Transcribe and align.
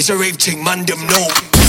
It's 0.00 0.08
a 0.08 0.16
rave 0.16 0.36
thing, 0.36 0.64
man, 0.64 0.86
them 0.86 1.06
know. 1.08 1.59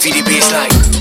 MVD 0.00 0.50
like 0.52 0.99